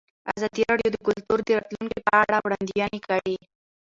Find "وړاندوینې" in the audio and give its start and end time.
2.43-2.99